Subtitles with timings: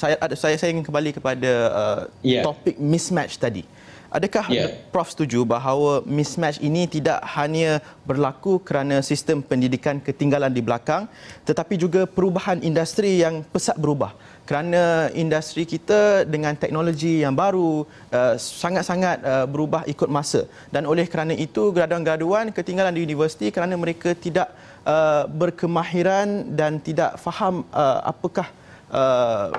[0.00, 2.46] saya saya saya ingin kembali kepada uh, yeah.
[2.46, 3.64] topik mismatch tadi.
[4.08, 4.72] Adakah yeah.
[4.88, 11.04] Prof setuju bahawa mismatch ini tidak hanya berlaku kerana sistem pendidikan ketinggalan di belakang
[11.44, 14.16] tetapi juga perubahan industri yang pesat berubah
[14.48, 17.84] kerana industri kita dengan teknologi yang baru
[18.18, 23.76] uh, sangat-sangat uh, berubah ikut masa dan oleh kerana itu graduan-graduan ketinggalan di universiti kerana
[23.76, 24.48] mereka tidak
[24.88, 28.48] uh, berkemahiran dan tidak faham uh, apakah
[28.88, 29.52] uh,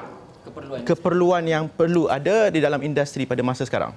[0.49, 3.93] keperluan, keperluan yang perlu ada di dalam industri pada masa sekarang.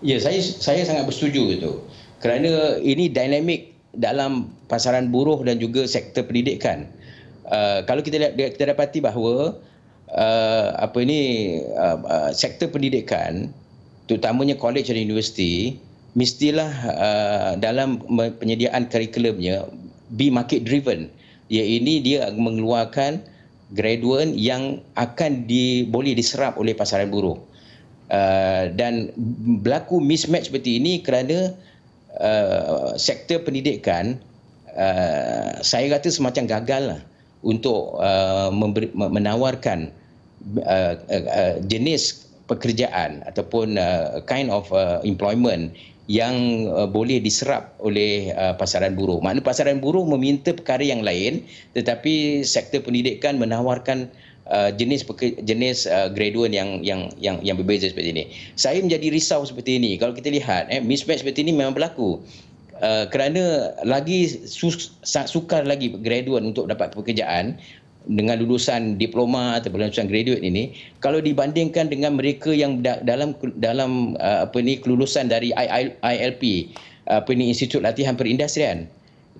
[0.00, 1.72] Ya, saya saya sangat bersetuju itu.
[2.24, 6.88] Kerana ini dinamik dalam pasaran buruh dan juga sektor pendidikan.
[7.50, 9.58] Uh, kalau kita kita dapati bahawa
[10.14, 11.20] uh, apa ini
[11.74, 13.50] uh, uh, sektor pendidikan
[14.06, 15.78] terutamanya college dan universiti
[16.14, 18.02] mestilah uh, dalam
[18.38, 19.66] penyediaan kurikulumnya
[20.14, 21.10] be market driven.
[21.50, 23.22] Ya ini dia mengeluarkan
[23.74, 27.38] graduan yang akan di, boleh diserap oleh pasaran buruh.
[28.10, 29.14] Uh, dan
[29.62, 31.54] berlaku mismatch seperti ini kerana
[32.18, 34.18] uh, sektor pendidikan
[34.74, 37.00] uh, saya kata semacam gagal lah
[37.46, 39.94] untuk uh, memberi, menawarkan
[40.66, 45.70] uh, uh, uh, jenis pekerjaan ataupun uh, kind of uh, employment
[46.10, 49.22] yang uh, boleh diserap oleh uh, pasaran buruh.
[49.22, 51.46] Maknanya pasaran buruh meminta perkara yang lain
[51.78, 54.10] tetapi sektor pendidikan menawarkan
[54.50, 55.06] uh, jenis
[55.46, 58.24] jenis uh, graduan yang yang yang yang berbeza seperti ini.
[58.58, 59.94] Saya menjadi risau seperti ini.
[60.02, 62.18] Kalau kita lihat eh mismatch seperti ini memang berlaku.
[62.80, 67.60] Uh, kerana lagi sus, sukar lagi graduan untuk dapat pekerjaan
[68.08, 70.72] dengan lulusan diploma atau lulusan graduate ini
[71.04, 75.52] kalau dibandingkan dengan mereka yang da- dalam dalam uh, apa ni kelulusan dari
[76.00, 76.72] ILP
[77.10, 78.88] apa ni Institut Latihan Perindustrian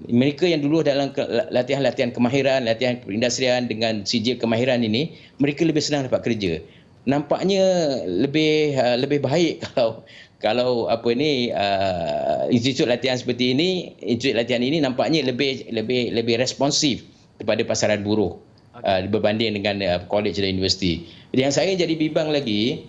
[0.08, 1.12] mereka yang dulu dalam
[1.52, 6.56] latihan-latihan kemahiran, latihan perindustrian dengan sijil kemahiran ini, mereka lebih senang dapat kerja.
[7.04, 7.60] Nampaknya
[8.08, 10.00] lebih uh, lebih baik kalau
[10.40, 16.40] kalau apa ni uh, institut latihan seperti ini, institut latihan ini nampaknya lebih lebih lebih
[16.40, 17.04] responsif
[17.36, 18.40] kepada pasaran buruh
[18.84, 21.06] uh, berbanding dengan uh, college dan universiti.
[21.32, 22.86] Yang saya jadi bimbang lagi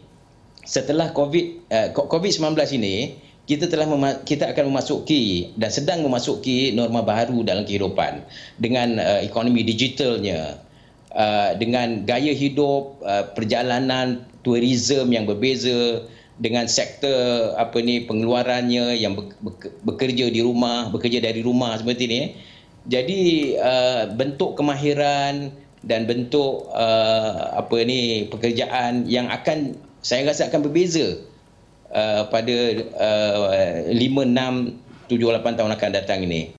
[0.65, 3.17] setelah COVID uh, COVID-19 ini
[3.49, 3.89] kita telah
[4.23, 8.21] kita akan memasuki dan sedang memasuki norma baru dalam kehidupan
[8.61, 10.61] dengan uh, ekonomi digitalnya
[11.11, 16.05] uh, dengan gaya hidup uh, perjalanan tourism yang berbeza
[16.41, 19.13] dengan sektor apa ni pengeluarannya yang
[19.85, 22.21] bekerja di rumah bekerja dari rumah seperti ini
[22.89, 23.21] jadi
[23.61, 31.21] uh, bentuk kemahiran dan bentuk uh, apa ni pekerjaan yang akan saya rasa akan berbeza
[31.93, 32.57] uh, pada
[32.97, 36.49] uh, 5 6 7 8 tahun akan datang ini.